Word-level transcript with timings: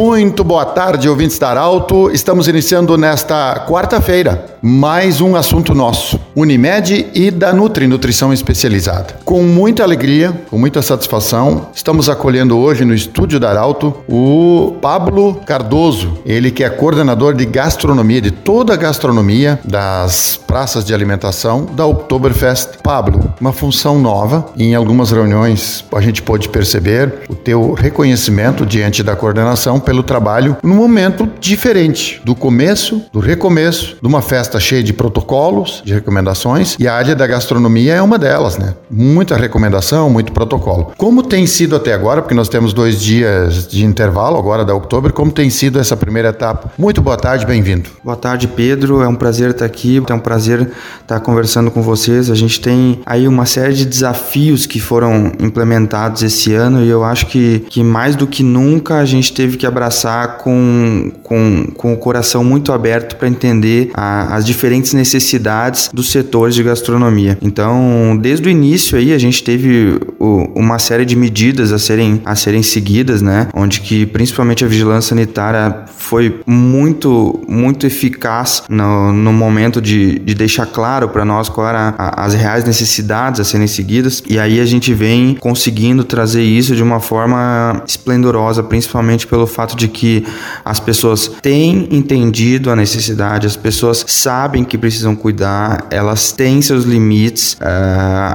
Muito 0.00 0.44
boa 0.44 0.64
tarde, 0.64 1.08
ouvintes 1.08 1.40
da 1.40 1.48
Arauto. 1.48 2.08
Estamos 2.12 2.46
iniciando 2.46 2.96
nesta 2.96 3.66
quarta-feira 3.68 4.44
mais 4.60 5.20
um 5.20 5.36
assunto 5.36 5.74
nosso, 5.74 6.18
Unimed 6.34 7.06
e 7.14 7.30
da 7.30 7.52
Nutri, 7.52 7.86
Nutrição 7.86 8.32
Especializada. 8.32 9.16
Com 9.24 9.42
muita 9.42 9.82
alegria, 9.82 10.32
com 10.50 10.58
muita 10.58 10.82
satisfação, 10.82 11.68
estamos 11.74 12.08
acolhendo 12.08 12.58
hoje 12.58 12.84
no 12.84 12.94
estúdio 12.94 13.38
da 13.38 13.50
Arauto 13.50 13.94
o 14.08 14.76
Pablo 14.80 15.40
Cardoso, 15.46 16.18
ele 16.24 16.50
que 16.50 16.64
é 16.64 16.70
coordenador 16.70 17.34
de 17.34 17.44
gastronomia, 17.44 18.20
de 18.20 18.30
toda 18.30 18.74
a 18.74 18.76
gastronomia 18.76 19.60
das 19.64 20.38
praças 20.46 20.84
de 20.84 20.94
alimentação 20.94 21.64
da 21.64 21.86
Oktoberfest. 21.86 22.78
Pablo, 22.82 23.32
uma 23.40 23.52
função 23.52 23.98
nova, 23.98 24.46
em 24.56 24.74
algumas 24.74 25.10
reuniões 25.10 25.84
a 25.92 26.00
gente 26.00 26.22
pôde 26.22 26.48
perceber 26.48 27.12
o 27.28 27.34
teu 27.34 27.72
reconhecimento 27.72 28.64
diante 28.64 29.02
da 29.02 29.14
coordenação 29.14 29.78
pelo 29.78 30.02
trabalho 30.02 30.56
num 30.62 30.76
momento 30.76 31.28
diferente 31.40 32.20
do 32.24 32.34
começo, 32.34 33.02
do 33.12 33.18
recomeço 33.18 33.96
de 34.00 34.06
uma 34.06 34.22
festa 34.22 34.47
festa 34.48 34.58
cheia 34.58 34.82
de 34.82 34.94
protocolos, 34.94 35.82
de 35.84 35.92
recomendações, 35.92 36.74
e 36.78 36.88
a 36.88 36.94
área 36.94 37.14
da 37.14 37.26
gastronomia 37.26 37.94
é 37.94 38.02
uma 38.02 38.18
delas, 38.18 38.56
né? 38.56 38.74
Muita 38.90 39.36
recomendação, 39.36 40.08
muito 40.08 40.32
protocolo. 40.32 40.92
Como 40.96 41.22
tem 41.22 41.46
sido 41.46 41.76
até 41.76 41.92
agora, 41.92 42.22
porque 42.22 42.34
nós 42.34 42.48
temos 42.48 42.72
dois 42.72 43.00
dias 43.00 43.68
de 43.68 43.84
intervalo 43.84 44.38
agora 44.38 44.64
da 44.64 44.72
outubro, 44.74 45.12
como 45.12 45.30
tem 45.30 45.50
sido 45.50 45.78
essa 45.78 45.96
primeira 45.96 46.30
etapa? 46.30 46.72
Muito 46.78 47.02
boa 47.02 47.16
tarde, 47.16 47.44
bem-vindo. 47.44 47.90
Boa 48.02 48.16
tarde, 48.16 48.48
Pedro. 48.48 49.02
É 49.02 49.08
um 49.08 49.14
prazer 49.14 49.50
estar 49.50 49.66
aqui, 49.66 50.02
é 50.08 50.14
um 50.14 50.18
prazer 50.18 50.70
estar 51.02 51.20
conversando 51.20 51.70
com 51.70 51.82
vocês. 51.82 52.30
A 52.30 52.34
gente 52.34 52.60
tem 52.60 53.00
aí 53.04 53.28
uma 53.28 53.44
série 53.44 53.74
de 53.74 53.84
desafios 53.84 54.64
que 54.64 54.80
foram 54.80 55.32
implementados 55.38 56.22
esse 56.22 56.54
ano 56.54 56.82
e 56.82 56.88
eu 56.88 57.04
acho 57.04 57.26
que, 57.26 57.66
que 57.68 57.82
mais 57.82 58.16
do 58.16 58.26
que 58.26 58.42
nunca 58.42 58.96
a 58.98 59.04
gente 59.04 59.32
teve 59.32 59.58
que 59.58 59.66
abraçar 59.66 60.38
com, 60.38 61.12
com, 61.22 61.66
com 61.76 61.92
o 61.92 61.96
coração 61.98 62.42
muito 62.42 62.72
aberto 62.72 63.16
para 63.16 63.28
entender 63.28 63.90
a, 63.94 64.37
as 64.38 64.46
diferentes 64.46 64.92
necessidades 64.92 65.90
dos 65.92 66.10
setores 66.10 66.54
de 66.54 66.62
gastronomia. 66.62 67.36
Então, 67.42 68.16
desde 68.20 68.48
o 68.48 68.50
início 68.50 68.96
aí 68.96 69.12
a 69.12 69.18
gente 69.18 69.42
teve 69.42 69.98
uma 70.18 70.78
série 70.78 71.04
de 71.04 71.16
medidas 71.16 71.72
a 71.72 71.78
serem, 71.78 72.22
a 72.24 72.34
serem 72.36 72.62
seguidas, 72.62 73.20
né? 73.20 73.48
Onde 73.52 73.80
que 73.80 74.06
principalmente 74.06 74.64
a 74.64 74.68
vigilância 74.68 75.10
sanitária 75.10 75.84
foi 75.96 76.40
muito, 76.46 77.40
muito 77.48 77.86
eficaz 77.86 78.62
no, 78.68 79.12
no 79.12 79.32
momento 79.32 79.80
de, 79.80 80.18
de 80.20 80.34
deixar 80.34 80.66
claro 80.66 81.08
para 81.08 81.24
nós 81.24 81.48
quais 81.48 81.68
eram 81.68 81.94
as 81.98 82.34
reais 82.34 82.64
necessidades 82.64 83.40
a 83.40 83.44
serem 83.44 83.66
seguidas. 83.66 84.22
E 84.26 84.38
aí 84.38 84.60
a 84.60 84.64
gente 84.64 84.94
vem 84.94 85.34
conseguindo 85.34 86.04
trazer 86.04 86.42
isso 86.42 86.74
de 86.74 86.82
uma 86.82 87.00
forma 87.00 87.82
esplendorosa, 87.86 88.62
principalmente 88.62 89.26
pelo 89.26 89.46
fato 89.46 89.76
de 89.76 89.88
que 89.88 90.24
as 90.64 90.80
pessoas 90.80 91.30
têm 91.42 91.88
entendido 91.90 92.70
a 92.70 92.76
necessidade, 92.76 93.46
as 93.46 93.56
pessoas 93.56 94.04
sabem 94.28 94.62
que 94.62 94.76
precisam 94.76 95.16
cuidar, 95.16 95.86
elas 95.90 96.32
têm 96.32 96.60
seus 96.60 96.84
limites. 96.84 97.54
Uh, 97.54 97.64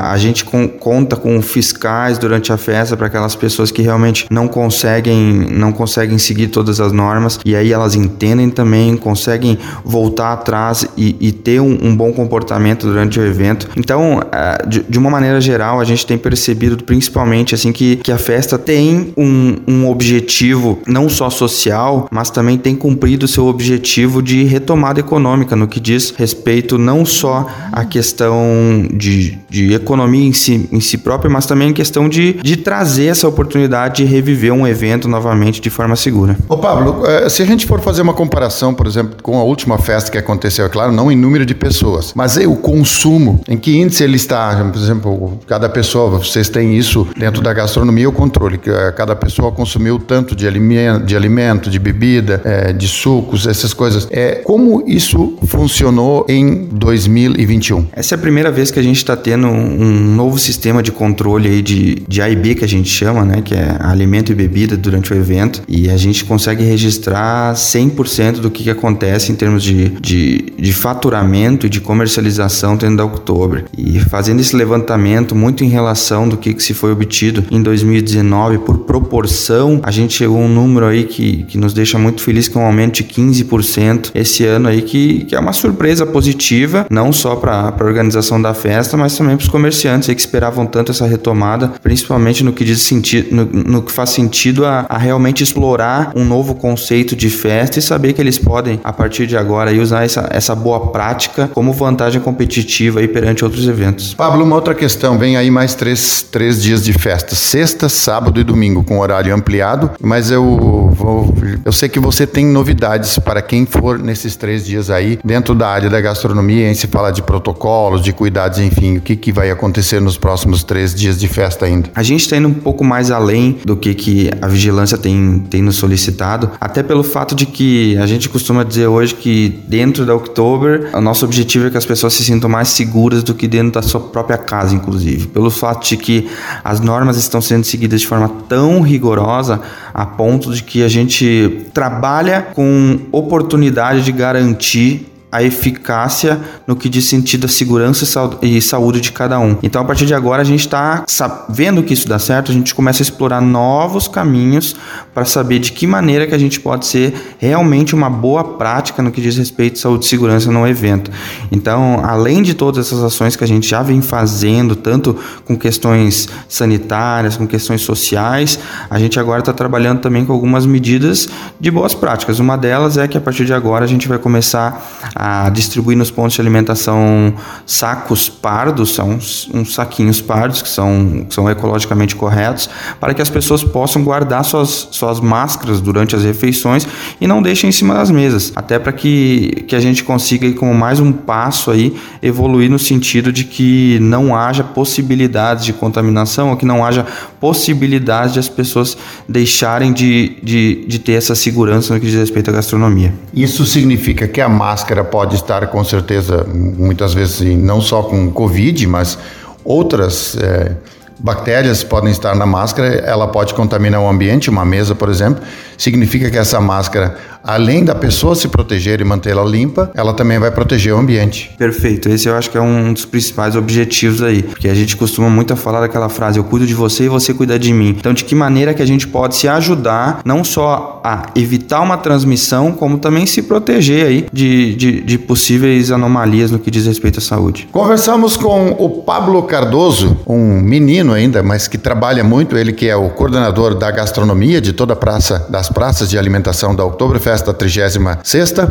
a 0.01 0.17
gente 0.17 0.43
com, 0.43 0.67
conta 0.67 1.15
com 1.15 1.39
fiscais 1.39 2.17
durante 2.17 2.51
a 2.51 2.57
festa 2.57 2.97
para 2.97 3.05
aquelas 3.05 3.35
pessoas 3.35 3.69
que 3.69 3.79
realmente 3.83 4.25
não 4.31 4.47
conseguem, 4.47 5.45
não 5.51 5.71
conseguem 5.71 6.17
seguir 6.17 6.47
todas 6.47 6.79
as 6.79 6.91
normas 6.91 7.39
e 7.45 7.55
aí 7.55 7.71
elas 7.71 7.93
entendem 7.93 8.49
também, 8.49 8.97
conseguem 8.97 9.59
voltar 9.85 10.33
atrás 10.33 10.83
e, 10.97 11.15
e 11.19 11.31
ter 11.31 11.61
um, 11.61 11.77
um, 11.83 11.95
bom 11.95 12.11
comportamento 12.11 12.87
durante 12.87 13.19
o 13.19 13.23
evento. 13.23 13.69
Então, 13.77 14.17
uh, 14.17 14.67
de, 14.67 14.81
de, 14.89 14.97
uma 14.97 15.11
maneira 15.11 15.39
geral, 15.39 15.79
a 15.79 15.83
gente 15.83 16.07
tem 16.07 16.17
percebido 16.17 16.83
principalmente 16.83 17.53
assim 17.53 17.71
que, 17.71 17.97
que 17.97 18.11
a 18.11 18.17
festa 18.17 18.57
tem 18.57 19.13
um, 19.15 19.57
um 19.67 19.87
objetivo 19.87 20.81
não 20.87 21.07
só 21.07 21.29
social, 21.29 22.07
mas 22.09 22.31
também 22.31 22.57
tem 22.57 22.75
cumprido 22.75 23.27
seu 23.27 23.45
objetivo 23.45 24.23
de 24.23 24.43
retomada 24.43 24.99
econômica 24.99 25.55
no 25.55 25.67
que 25.67 25.82
diz 25.83 26.13
respeito 26.15 26.77
não 26.77 27.05
só 27.05 27.45
à 27.71 27.83
questão 27.83 28.87
de, 28.93 29.37
de 29.49 29.73
economia 29.73 30.25
em 30.25 30.33
si, 30.33 30.69
em 30.71 30.79
si 30.79 30.97
própria, 30.97 31.29
mas 31.29 31.45
também 31.45 31.71
a 31.71 31.73
questão 31.73 32.07
de, 32.07 32.33
de 32.33 32.55
trazer 32.55 33.07
essa 33.07 33.27
oportunidade 33.27 33.97
de 33.97 34.05
reviver 34.05 34.53
um 34.53 34.65
evento 34.65 35.07
novamente 35.07 35.59
de 35.59 35.69
forma 35.69 35.95
segura. 35.95 36.37
Ô 36.47 36.57
Pablo, 36.57 37.05
eh, 37.05 37.27
se 37.29 37.41
a 37.41 37.45
gente 37.45 37.65
for 37.65 37.81
fazer 37.81 38.01
uma 38.01 38.13
comparação, 38.13 38.73
por 38.73 38.87
exemplo, 38.87 39.17
com 39.21 39.37
a 39.37 39.43
última 39.43 39.77
festa 39.77 40.09
que 40.09 40.17
aconteceu, 40.17 40.65
é 40.65 40.69
claro, 40.69 40.91
não 40.93 41.11
em 41.11 41.15
número 41.15 41.45
de 41.45 41.53
pessoas, 41.53 42.13
mas 42.15 42.37
o 42.37 42.55
consumo, 42.55 43.41
em 43.47 43.57
que 43.57 43.77
índice 43.77 44.03
ele 44.03 44.15
está? 44.15 44.55
Por 44.71 44.79
exemplo, 44.79 45.39
cada 45.45 45.67
pessoa, 45.67 46.17
vocês 46.19 46.47
têm 46.47 46.77
isso 46.77 47.05
dentro 47.17 47.41
da 47.41 47.51
gastronomia, 47.51 48.07
o 48.07 48.13
controle, 48.13 48.57
que 48.57 48.69
eh, 48.69 48.91
cada 48.93 49.15
pessoa 49.15 49.51
consumiu 49.51 49.99
tanto 49.99 50.35
de 50.35 50.47
alimento, 50.47 51.05
de, 51.05 51.15
alimento, 51.15 51.69
de 51.69 51.77
bebida, 51.77 52.41
de 52.77 52.87
sucos, 52.87 53.45
essas 53.45 53.73
coisas. 53.73 54.07
É, 54.11 54.35
como 54.35 54.83
isso 54.87 55.37
funciona? 55.45 55.72
Funcionou 55.73 56.23
em 56.29 56.67
2021. 56.71 57.87
Essa 57.93 58.13
é 58.13 58.17
a 58.17 58.21
primeira 58.21 58.51
vez 58.51 58.69
que 58.69 58.79
a 58.79 58.83
gente 58.83 58.97
está 58.97 59.17
tendo 59.17 59.47
um 59.47 60.15
novo 60.15 60.37
sistema 60.37 60.83
de 60.83 60.91
controle 60.91 61.49
aí 61.49 61.61
de, 61.63 61.95
de 62.07 62.21
A 62.21 62.29
e 62.29 62.35
B 62.35 62.53
que 62.53 62.63
a 62.63 62.67
gente 62.67 62.87
chama, 62.87 63.25
né, 63.25 63.41
que 63.41 63.55
é 63.55 63.77
alimento 63.79 64.31
e 64.31 64.35
bebida 64.35 64.77
durante 64.77 65.11
o 65.11 65.17
evento, 65.17 65.63
e 65.67 65.89
a 65.89 65.97
gente 65.97 66.25
consegue 66.25 66.63
registrar 66.63 67.55
100% 67.55 68.33
do 68.33 68.51
que, 68.51 68.65
que 68.65 68.69
acontece 68.69 69.31
em 69.31 69.35
termos 69.35 69.63
de, 69.63 69.89
de, 69.99 70.53
de 70.55 70.73
faturamento 70.73 71.65
e 71.65 71.69
de 71.69 71.81
comercialização 71.81 72.77
dentro 72.77 72.97
da 72.97 73.05
Oktober. 73.05 73.65
E 73.75 73.99
fazendo 73.99 74.41
esse 74.41 74.55
levantamento 74.55 75.33
muito 75.33 75.63
em 75.63 75.69
relação 75.69 76.29
do 76.29 76.37
que, 76.37 76.53
que 76.53 76.61
se 76.61 76.75
foi 76.75 76.91
obtido 76.91 77.43
em 77.49 77.63
2019 77.63 78.59
por 78.59 78.79
proporção, 78.79 79.79
a 79.81 79.89
gente 79.89 80.13
chegou 80.13 80.37
a 80.37 80.41
um 80.41 80.49
número 80.49 80.85
aí 80.85 81.05
que, 81.05 81.43
que 81.45 81.57
nos 81.57 81.73
deixa 81.73 81.97
muito 81.97 82.21
feliz 82.21 82.47
com 82.47 82.59
é 82.59 82.63
um 82.63 82.67
aumento 82.67 82.97
de 82.97 83.05
15% 83.05 84.11
esse 84.13 84.45
ano 84.45 84.67
aí, 84.69 84.83
que, 84.83 85.25
que 85.25 85.35
é 85.35 85.39
uma 85.39 85.51
surpresa 85.63 86.05
positiva, 86.05 86.85
não 86.89 87.13
só 87.13 87.37
para 87.37 87.73
a 87.79 87.83
organização 87.83 88.41
da 88.41 88.53
festa, 88.53 88.97
mas 88.97 89.17
também 89.17 89.37
para 89.37 89.43
os 89.43 89.49
comerciantes 89.49 90.13
que 90.13 90.19
esperavam 90.19 90.65
tanto 90.65 90.91
essa 90.91 91.05
retomada, 91.05 91.71
principalmente 91.81 92.43
no 92.43 92.51
que 92.51 92.65
diz 92.65 92.81
sentido, 92.81 93.33
no, 93.33 93.45
no 93.45 93.81
que 93.81 93.91
faz 93.91 94.09
sentido 94.09 94.65
a, 94.65 94.85
a, 94.89 94.97
realmente 94.97 95.41
explorar 95.41 96.11
um 96.15 96.25
novo 96.25 96.53
conceito 96.53 97.15
de 97.15 97.29
festa 97.29 97.79
e 97.79 97.81
saber 97.81 98.11
que 98.11 98.19
eles 98.19 98.37
podem, 98.37 98.77
a 98.83 98.91
partir 98.91 99.25
de 99.25 99.37
agora, 99.37 99.71
usar 99.71 100.03
essa, 100.03 100.27
essa 100.31 100.53
boa 100.53 100.91
prática 100.91 101.49
como 101.53 101.71
vantagem 101.71 102.19
competitiva 102.19 102.99
aí 102.99 103.07
perante 103.07 103.45
outros 103.45 103.65
eventos. 103.65 104.13
Pablo, 104.13 104.43
uma 104.43 104.55
outra 104.55 104.75
questão, 104.75 105.17
vem 105.17 105.37
aí 105.37 105.49
mais 105.49 105.73
três, 105.73 106.21
três 106.29 106.61
dias 106.61 106.83
de 106.83 106.91
festa, 106.91 107.35
sexta, 107.35 107.87
sábado 107.87 108.37
e 108.39 108.43
domingo, 108.43 108.83
com 108.83 108.99
horário 108.99 109.33
ampliado, 109.33 109.91
mas 110.01 110.29
eu 110.29 110.91
vou, 110.93 111.33
eu 111.63 111.71
sei 111.71 111.87
que 111.87 111.99
você 111.99 112.27
tem 112.27 112.45
novidades 112.45 113.17
para 113.17 113.41
quem 113.41 113.65
for 113.65 113.97
nesses 113.97 114.35
três 114.35 114.65
dias 114.65 114.89
aí 114.89 115.17
dentro 115.23 115.52
dentro 115.53 115.55
da 115.55 115.67
área 115.69 115.89
da 115.89 116.01
gastronomia, 116.01 116.69
em 116.69 116.73
se 116.73 116.87
fala 116.87 117.11
de 117.11 117.21
protocolos, 117.21 118.01
de 118.01 118.11
cuidados, 118.11 118.59
enfim, 118.59 118.97
o 118.97 119.01
que, 119.01 119.15
que 119.15 119.31
vai 119.31 119.51
acontecer 119.51 120.01
nos 120.01 120.17
próximos 120.17 120.63
três 120.63 120.93
dias 120.93 121.19
de 121.19 121.27
festa 121.27 121.65
ainda? 121.65 121.89
A 121.95 122.03
gente 122.03 122.21
está 122.21 122.37
indo 122.37 122.47
um 122.47 122.53
pouco 122.53 122.83
mais 122.83 123.11
além 123.11 123.59
do 123.63 123.75
que, 123.75 123.93
que 123.93 124.29
a 124.41 124.47
vigilância 124.47 124.97
tem, 124.97 125.43
tem 125.49 125.61
nos 125.61 125.75
solicitado, 125.75 126.51
até 126.59 126.81
pelo 126.83 127.03
fato 127.03 127.35
de 127.35 127.45
que 127.45 127.97
a 127.97 128.05
gente 128.05 128.27
costuma 128.29 128.63
dizer 128.63 128.87
hoje 128.87 129.15
que 129.15 129.61
dentro 129.67 130.05
da 130.05 130.15
Oktober, 130.15 130.89
o 130.93 131.01
nosso 131.01 131.25
objetivo 131.25 131.67
é 131.67 131.69
que 131.69 131.77
as 131.77 131.85
pessoas 131.85 132.13
se 132.13 132.23
sintam 132.23 132.49
mais 132.49 132.69
seguras 132.69 133.23
do 133.23 133.33
que 133.33 133.47
dentro 133.47 133.73
da 133.73 133.81
sua 133.81 134.01
própria 134.01 134.37
casa, 134.37 134.75
inclusive. 134.75 135.27
Pelo 135.27 135.51
fato 135.51 135.87
de 135.87 135.97
que 135.97 136.27
as 136.63 136.79
normas 136.79 137.17
estão 137.17 137.41
sendo 137.41 137.63
seguidas 137.63 138.01
de 138.01 138.07
forma 138.07 138.29
tão 138.49 138.81
rigorosa 138.81 139.61
a 139.93 140.05
ponto 140.05 140.53
de 140.53 140.63
que 140.63 140.83
a 140.83 140.89
gente 140.89 141.67
trabalha 141.73 142.41
com 142.41 142.99
oportunidade 143.11 144.03
de 144.03 144.11
garantir 144.11 145.12
a 145.33 145.41
eficácia 145.41 146.39
no 146.67 146.75
que 146.75 146.87
diz 146.87 147.05
sentido 147.05 147.45
a 147.45 147.49
segurança 147.49 148.05
e 148.43 148.61
saúde 148.61 149.01
de 149.01 149.11
cada 149.11 149.39
um. 149.39 149.57
Então, 149.63 149.81
a 149.81 149.85
partir 149.85 150.05
de 150.05 150.13
agora, 150.13 150.43
a 150.43 150.45
gente 150.45 150.59
está 150.59 151.03
vendo 151.49 151.81
que 151.81 151.91
isso 151.91 152.07
dá 152.07 152.19
certo, 152.19 152.51
a 152.51 152.53
gente 152.53 152.75
começa 152.75 153.01
a 153.01 153.03
explorar 153.03 153.41
novos 153.41 154.07
caminhos 154.07 154.75
para 155.11 155.25
saber 155.25 155.57
de 155.57 155.71
que 155.71 155.87
maneira 155.87 156.27
que 156.27 156.35
a 156.35 156.37
gente 156.37 156.59
pode 156.59 156.85
ser 156.85 157.35
realmente 157.39 157.95
uma 157.95 158.11
boa 158.11 158.43
prática 158.43 159.01
no 159.01 159.11
que 159.11 159.21
diz 159.21 159.35
respeito 159.35 159.77
à 159.77 159.81
saúde 159.81 160.05
e 160.05 160.07
segurança 160.07 160.51
no 160.51 160.67
evento. 160.67 161.09
Então, 161.51 162.01
além 162.05 162.43
de 162.43 162.53
todas 162.53 162.85
essas 162.85 163.03
ações 163.03 163.35
que 163.35 163.43
a 163.43 163.47
gente 163.47 163.67
já 163.67 163.81
vem 163.81 164.03
fazendo, 164.03 164.75
tanto 164.75 165.17
com 165.45 165.57
questões 165.57 166.29
sanitárias, 166.47 167.37
com 167.37 167.47
questões 167.47 167.81
sociais, 167.81 168.59
a 168.87 168.99
gente 168.99 169.19
agora 169.19 169.39
está 169.39 169.51
trabalhando 169.51 169.99
também 169.99 170.25
com 170.25 170.31
algumas 170.31 170.67
medidas 170.67 171.27
de 171.59 171.71
boas 171.71 171.95
práticas. 171.95 172.37
Uma 172.37 172.55
delas 172.55 172.99
é 172.99 173.07
que 173.07 173.17
a 173.17 173.21
partir 173.21 173.45
de 173.45 173.53
agora 173.53 173.83
a 173.83 173.87
gente 173.87 174.07
vai 174.07 174.19
começar 174.19 174.85
a 175.15 175.22
a 175.25 175.49
distribuir 175.49 175.97
nos 175.97 176.11
pontos 176.11 176.33
de 176.33 176.41
alimentação 176.41 177.33
sacos 177.65 178.27
pardos, 178.27 178.93
são 178.93 179.11
uns, 179.11 179.49
saquinhos 179.73 180.19
pardos 180.19 180.61
que 180.61 180.67
são, 180.67 181.25
que 181.29 181.33
são 181.33 181.49
ecologicamente 181.49 182.13
corretos, 182.13 182.69
para 182.99 183.13
que 183.13 183.21
as 183.21 183.29
pessoas 183.29 183.63
possam 183.63 184.03
guardar 184.03 184.43
suas, 184.43 184.89
suas 184.91 185.21
máscaras 185.21 185.79
durante 185.79 186.13
as 186.13 186.25
refeições 186.25 186.85
e 187.21 187.25
não 187.25 187.41
deixem 187.41 187.69
em 187.69 187.71
cima 187.71 187.93
das 187.93 188.11
mesas, 188.11 188.51
até 188.53 188.77
para 188.77 188.91
que, 188.91 189.63
que 189.65 189.77
a 189.77 189.79
gente 189.79 190.03
consiga 190.03 190.45
ir 190.45 190.55
como 190.55 190.73
mais 190.73 190.99
um 190.99 191.13
passo 191.13 191.71
aí 191.71 191.95
evoluir 192.21 192.69
no 192.69 192.77
sentido 192.77 193.31
de 193.31 193.45
que 193.45 193.99
não 194.01 194.35
haja 194.35 194.61
possibilidades 194.61 195.63
de 195.63 195.71
contaminação 195.71 196.49
ou 196.49 196.57
que 196.57 196.65
não 196.65 196.83
haja 196.83 197.05
possibilidade 197.39 198.33
de 198.33 198.39
as 198.39 198.49
pessoas 198.49 198.97
deixarem 199.29 199.93
de, 199.93 200.37
de, 200.43 200.83
de 200.85 200.99
ter 200.99 201.13
essa 201.13 201.33
segurança 201.33 201.93
no 201.93 201.99
que 202.01 202.07
diz 202.07 202.15
respeito 202.15 202.49
à 202.49 202.53
gastronomia. 202.53 203.13
Isso 203.33 203.65
significa 203.65 204.27
que 204.27 204.41
a 204.41 204.49
máscara 204.49 205.12
pode 205.13 205.35
estar 205.35 205.67
com 205.67 205.83
certeza, 205.83 206.43
muitas 206.43 207.13
vezes 207.13 207.39
não 207.55 207.79
só 207.79 208.01
com 208.01 208.31
Covid, 208.31 208.87
mas 208.87 209.15
outras. 209.63 210.35
É 210.41 210.71
bactérias 211.19 211.83
podem 211.83 212.11
estar 212.11 212.35
na 212.35 212.45
máscara, 212.45 212.95
ela 212.95 213.27
pode 213.27 213.53
contaminar 213.53 214.01
o 214.01 214.09
ambiente, 214.09 214.49
uma 214.49 214.65
mesa, 214.65 214.93
por 214.93 215.09
exemplo. 215.09 215.41
Significa 215.77 216.29
que 216.29 216.37
essa 216.37 216.59
máscara 216.59 217.15
além 217.43 217.83
da 217.83 217.93
pessoa 217.93 218.35
se 218.35 218.47
proteger 218.47 219.01
e 219.01 219.03
mantê-la 219.03 219.43
limpa, 219.43 219.91
ela 219.93 220.13
também 220.13 220.39
vai 220.39 220.49
proteger 220.49 220.93
o 220.93 220.97
ambiente. 220.97 221.51
Perfeito. 221.57 222.09
Esse 222.09 222.29
eu 222.29 222.35
acho 222.35 222.49
que 222.49 222.57
é 222.57 222.61
um 222.61 222.93
dos 222.93 223.05
principais 223.05 223.55
objetivos 223.55 224.21
aí, 224.21 224.41
porque 224.41 224.69
a 224.69 224.73
gente 224.73 224.95
costuma 224.95 225.29
muito 225.29 225.55
falar 225.55 225.81
daquela 225.81 226.09
frase: 226.09 226.39
eu 226.39 226.43
cuido 226.43 226.65
de 226.65 226.73
você 226.73 227.05
e 227.05 227.09
você 227.09 227.33
cuida 227.33 227.59
de 227.59 227.73
mim. 227.73 227.95
Então, 227.99 228.13
de 228.13 228.23
que 228.23 228.33
maneira 228.33 228.73
que 228.73 228.81
a 228.81 228.85
gente 228.85 229.07
pode 229.07 229.35
se 229.35 229.47
ajudar, 229.47 230.21
não 230.23 230.43
só 230.43 231.01
a 231.03 231.27
evitar 231.35 231.81
uma 231.81 231.97
transmissão, 231.97 232.71
como 232.71 232.97
também 232.97 233.25
se 233.25 233.41
proteger 233.41 234.05
aí 234.05 234.27
de, 234.31 234.75
de, 234.75 235.01
de 235.01 235.17
possíveis 235.17 235.91
anomalias 235.91 236.49
no 236.49 236.59
que 236.59 236.71
diz 236.71 236.85
respeito 236.85 237.19
à 237.19 237.21
saúde. 237.21 237.67
Conversamos 237.71 238.37
com 238.37 238.71
o 238.79 238.89
Pablo 238.89 239.43
Cardoso, 239.43 240.17
um 240.25 240.61
menino 240.61 241.13
ainda, 241.13 241.43
mas 241.43 241.67
que 241.67 241.77
trabalha 241.77 242.23
muito, 242.23 242.57
ele 242.57 242.71
que 242.71 242.87
é 242.87 242.95
o 242.95 243.09
coordenador 243.09 243.75
da 243.75 243.91
gastronomia 243.91 244.61
de 244.61 244.71
toda 244.71 244.93
a 244.93 244.95
praça, 244.95 245.45
das 245.49 245.69
praças 245.69 246.09
de 246.09 246.17
alimentação 246.17 246.75
da 246.75 246.85
Oktoberfest 246.85 247.32
festa 247.33 247.51
36 247.51 247.97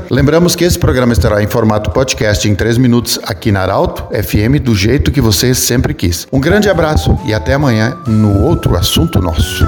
Lembramos 0.09 0.55
que 0.55 0.63
esse 0.63 0.79
programa 0.79 1.13
estará 1.13 1.43
em 1.43 1.49
formato 1.49 1.91
podcast 1.91 2.49
em 2.49 2.55
3 2.55 2.79
minutos 2.79 3.19
aqui 3.25 3.51
na 3.51 3.61
Arauto 3.63 4.05
FM, 4.15 4.63
do 4.63 4.73
jeito 4.75 5.11
que 5.11 5.21
você 5.21 5.53
sempre 5.53 5.93
quis. 5.93 6.29
Um 6.33 6.39
grande 6.39 6.69
abraço 6.71 7.19
e 7.25 7.35
até 7.35 7.55
amanhã 7.55 7.99
no 8.07 8.41
outro 8.45 8.77
assunto 8.77 9.21
nosso. 9.21 9.67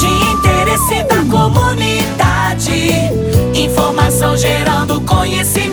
De 0.00 0.06
interesse 0.32 1.04
da 1.04 1.22
comunidade, 1.30 2.90
informação 3.54 4.36
gerando 4.36 5.00
conhecimento, 5.02 5.63